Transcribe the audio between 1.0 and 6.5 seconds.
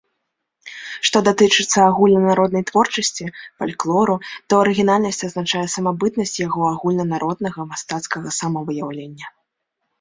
Што датычыцца агульнанароднай творчасці, фальклору, то арыгінальнасць азначае самабытнасць